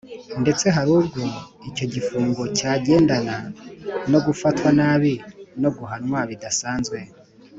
[0.39, 1.21] nde tse hari ubwo
[1.69, 3.37] icyo gifungo cyagendana
[4.11, 5.13] no gufatwa nabi
[5.61, 6.97] no guhanwa bidasanzwe.